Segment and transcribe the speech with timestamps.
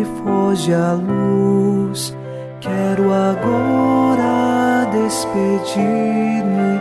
[0.00, 2.16] Noite, foge a luz.
[2.60, 6.80] Quero agora despedir-me.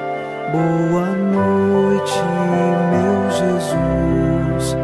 [0.52, 2.22] Boa noite,
[2.92, 4.76] meu Jesus.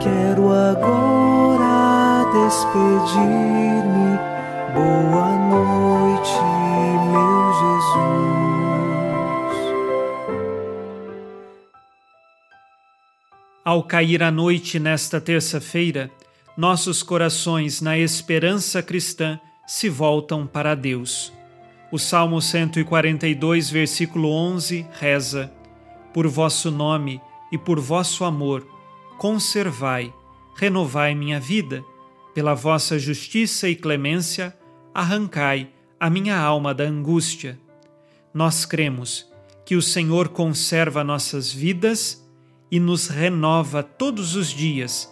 [0.00, 4.18] Quero agora despedir-me.
[4.74, 6.40] Boa noite,
[7.12, 8.22] meu Jesus.
[13.64, 16.10] Ao cair a noite nesta terça-feira,
[16.56, 21.32] nossos corações, na esperança cristã, se voltam para Deus.
[21.90, 25.52] O Salmo 142, versículo 11 reza:
[26.12, 27.20] Por vosso nome
[27.50, 28.66] e por vosso amor,
[29.18, 30.12] conservai,
[30.56, 31.84] renovai minha vida,
[32.34, 34.56] pela vossa justiça e clemência,
[34.94, 37.58] arrancai a minha alma da angústia.
[38.32, 39.30] Nós cremos
[39.64, 42.26] que o Senhor conserva nossas vidas
[42.70, 45.11] e nos renova todos os dias,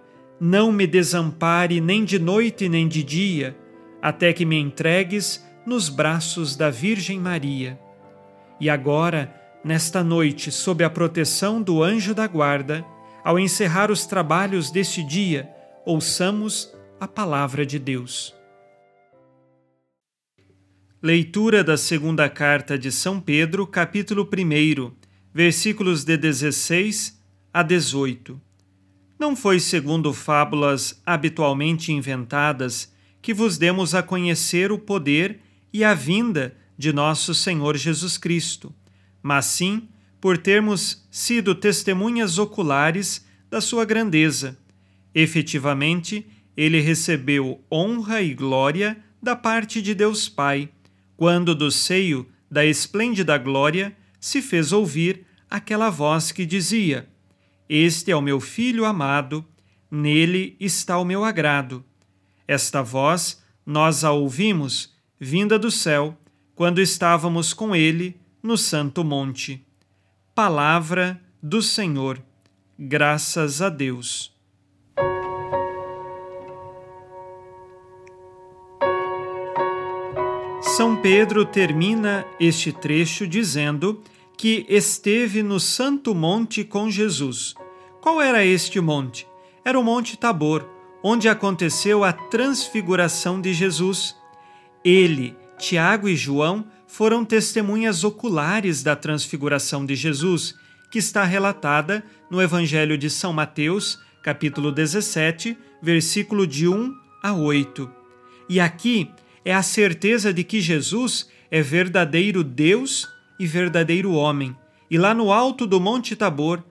[0.43, 3.55] não me desampare nem de noite nem de dia,
[4.01, 7.79] até que me entregues nos braços da Virgem Maria.
[8.59, 9.31] E agora,
[9.63, 12.83] nesta noite, sob a proteção do anjo da guarda,
[13.23, 15.47] ao encerrar os trabalhos deste dia,
[15.85, 18.33] ouçamos a palavra de Deus.
[21.03, 24.91] Leitura da segunda carta de São Pedro, capítulo 1,
[25.31, 27.21] versículos de 16
[27.53, 28.41] a 18.
[29.21, 35.93] Não foi segundo fábulas habitualmente inventadas que vos demos a conhecer o poder e a
[35.93, 38.73] vinda de nosso Senhor Jesus Cristo,
[39.21, 39.87] mas sim
[40.19, 44.57] por termos sido testemunhas oculares da sua grandeza.
[45.13, 46.25] Efetivamente,
[46.57, 50.67] ele recebeu honra e glória da parte de Deus Pai
[51.15, 57.07] quando do seio da esplêndida glória se fez ouvir aquela voz que dizia:
[57.73, 59.45] Este é o meu filho amado,
[59.89, 61.85] nele está o meu agrado.
[62.45, 66.17] Esta voz nós a ouvimos vinda do céu,
[66.53, 69.65] quando estávamos com ele no Santo Monte.
[70.35, 72.21] Palavra do Senhor.
[72.77, 74.35] Graças a Deus.
[80.61, 84.03] São Pedro termina este trecho dizendo
[84.37, 87.55] que esteve no Santo Monte com Jesus.
[88.01, 89.27] Qual era este monte?
[89.63, 90.67] Era o Monte Tabor,
[91.03, 94.15] onde aconteceu a transfiguração de Jesus.
[94.83, 100.55] Ele, Tiago e João foram testemunhas oculares da transfiguração de Jesus,
[100.89, 107.87] que está relatada no Evangelho de São Mateus, capítulo 17, versículo de 1 a 8.
[108.49, 109.11] E aqui
[109.45, 113.07] é a certeza de que Jesus é verdadeiro Deus
[113.39, 114.55] e verdadeiro homem.
[114.89, 116.63] E lá no alto do Monte Tabor,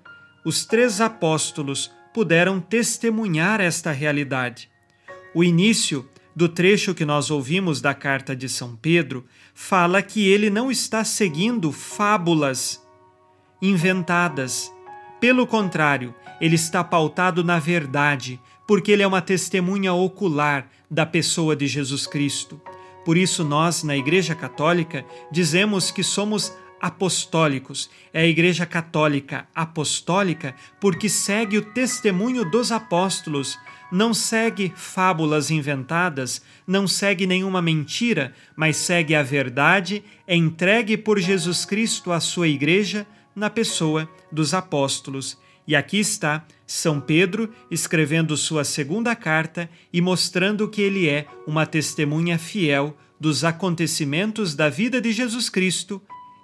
[0.44, 4.70] os três apóstolos puderam testemunhar esta realidade.
[5.34, 10.48] O início do trecho que nós ouvimos da carta de São Pedro fala que ele
[10.48, 12.82] não está seguindo fábulas
[13.60, 14.72] inventadas.
[15.20, 21.54] Pelo contrário, ele está pautado na verdade, porque ele é uma testemunha ocular da pessoa
[21.54, 22.60] de Jesus Cristo.
[23.04, 27.90] Por isso, nós, na Igreja Católica, dizemos que somos apostólicos.
[28.12, 33.58] É a Igreja Católica apostólica porque segue o testemunho dos apóstolos,
[33.92, 41.64] não segue fábulas inventadas, não segue nenhuma mentira, mas segue a verdade entregue por Jesus
[41.64, 45.38] Cristo à sua Igreja na pessoa dos apóstolos.
[45.66, 51.66] E aqui está São Pedro escrevendo sua segunda carta e mostrando que ele é uma
[51.66, 56.00] testemunha fiel dos acontecimentos da vida de Jesus Cristo,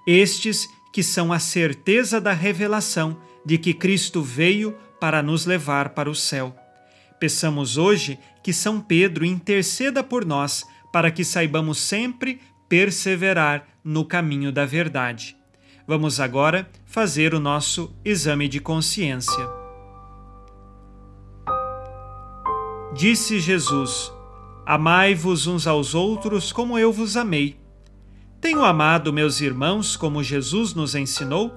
[0.06, 6.08] estes que são a certeza da revelação de que Cristo veio para nos levar para
[6.08, 6.54] o céu.
[7.18, 14.52] Peçamos hoje que São Pedro interceda por nós para que saibamos sempre perseverar no caminho
[14.52, 15.36] da verdade.
[15.86, 19.48] Vamos agora fazer o nosso exame de consciência.
[22.94, 24.10] Disse Jesus:
[24.64, 27.65] Amai-vos uns aos outros como eu vos amei.
[28.40, 31.54] Tenho amado meus irmãos como Jesus nos ensinou?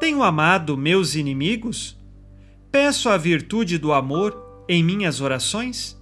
[0.00, 1.96] Tenho amado meus inimigos?
[2.70, 5.98] Peço a virtude do amor em minhas orações?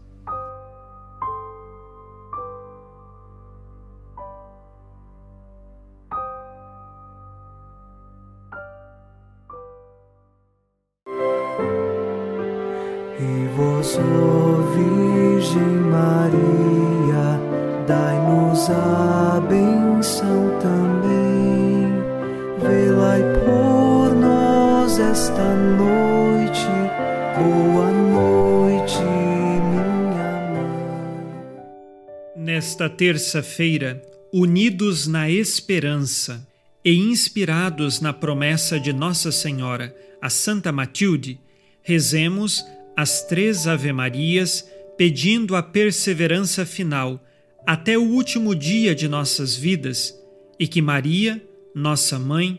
[13.19, 17.41] E vós, oh Virgem Maria,
[17.87, 19.06] dai-nos a
[25.37, 26.67] esta noite.
[27.37, 29.85] Boa noite, minha
[30.50, 30.65] mãe.
[32.35, 34.03] Nesta terça-feira,
[34.33, 36.49] unidos na esperança
[36.83, 41.38] e inspirados na promessa de Nossa Senhora, a Santa Matilde,
[41.83, 42.65] rezemos
[42.97, 44.67] as três Ave-Marias,
[44.97, 47.23] pedindo a perseverança final
[47.67, 50.19] até o último dia de nossas vidas
[50.59, 51.43] e que Maria,
[51.75, 52.59] nossa mãe,